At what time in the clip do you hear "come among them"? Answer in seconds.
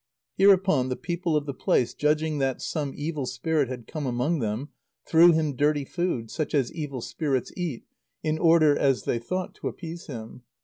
3.85-4.69